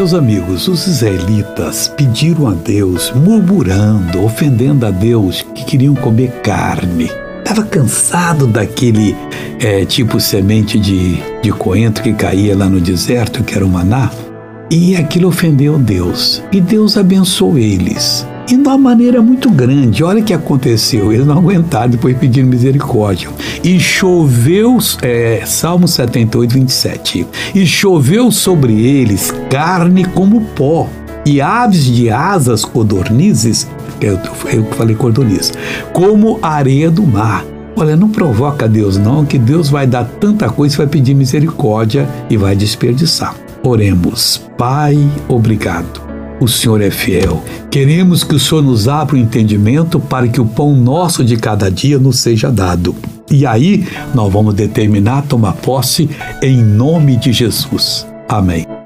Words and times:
Meus 0.00 0.14
amigos, 0.14 0.66
os 0.66 0.86
israelitas 0.86 1.88
pediram 1.88 2.48
a 2.48 2.54
Deus, 2.54 3.12
murmurando, 3.14 4.24
ofendendo 4.24 4.86
a 4.86 4.90
Deus, 4.90 5.44
que 5.54 5.62
queriam 5.62 5.94
comer 5.94 6.40
carne. 6.40 7.10
Estava 7.40 7.62
cansado 7.64 8.46
daquele 8.46 9.14
é, 9.60 9.84
tipo 9.84 10.18
semente 10.18 10.78
de, 10.78 11.18
de 11.42 11.52
coentro 11.52 12.02
que 12.02 12.14
caía 12.14 12.56
lá 12.56 12.66
no 12.66 12.80
deserto, 12.80 13.44
que 13.44 13.54
era 13.54 13.62
o 13.62 13.68
maná, 13.68 14.10
e 14.70 14.96
aquilo 14.96 15.28
ofendeu 15.28 15.78
Deus. 15.78 16.42
E 16.50 16.62
Deus 16.62 16.96
abençoou 16.96 17.58
eles 17.58 18.26
e 18.54 18.56
de 18.56 18.68
uma 18.68 18.76
maneira 18.76 19.22
muito 19.22 19.50
grande. 19.50 20.02
Olha 20.02 20.20
o 20.20 20.24
que 20.24 20.34
aconteceu, 20.34 21.12
eles 21.12 21.26
não 21.26 21.38
aguentaram, 21.38 21.90
depois 21.90 22.16
pedindo 22.16 22.48
misericórdia. 22.48 23.28
E 23.62 23.78
choveu, 23.78 24.78
é, 25.02 25.42
Salmo 25.46 25.86
78, 25.86 26.54
27. 26.54 27.26
E 27.54 27.66
choveu 27.66 28.30
sobre 28.30 28.80
eles 28.80 29.32
carne 29.48 30.04
como 30.04 30.40
pó, 30.40 30.88
e 31.24 31.40
aves 31.40 31.84
de 31.84 32.10
asas 32.10 32.64
codornizes, 32.64 33.68
eu, 34.00 34.18
eu 34.52 34.64
falei 34.72 34.96
codorniz, 34.96 35.52
como 35.92 36.38
areia 36.42 36.90
do 36.90 37.06
mar. 37.06 37.44
Olha, 37.76 37.96
não 37.96 38.08
provoca 38.08 38.68
Deus 38.68 38.96
não, 38.96 39.24
que 39.24 39.38
Deus 39.38 39.68
vai 39.68 39.86
dar 39.86 40.04
tanta 40.04 40.48
coisa, 40.50 40.78
vai 40.78 40.86
pedir 40.86 41.14
misericórdia 41.14 42.08
e 42.28 42.36
vai 42.36 42.56
desperdiçar. 42.56 43.34
Oremos. 43.62 44.42
Pai, 44.56 44.98
obrigado 45.28 46.09
o 46.40 46.48
Senhor 46.48 46.80
é 46.80 46.90
fiel. 46.90 47.42
Queremos 47.70 48.24
que 48.24 48.34
o 48.34 48.40
Senhor 48.40 48.62
nos 48.62 48.88
abra 48.88 49.14
o 49.14 49.18
entendimento 49.18 50.00
para 50.00 50.26
que 50.26 50.40
o 50.40 50.46
pão 50.46 50.74
nosso 50.74 51.22
de 51.22 51.36
cada 51.36 51.70
dia 51.70 51.98
nos 51.98 52.18
seja 52.18 52.50
dado. 52.50 52.94
E 53.30 53.46
aí 53.46 53.86
nós 54.12 54.32
vamos 54.32 54.54
determinar 54.54 55.22
tomar 55.22 55.52
posse 55.52 56.10
em 56.42 56.56
nome 56.56 57.16
de 57.16 57.32
Jesus. 57.32 58.06
Amém. 58.28 58.79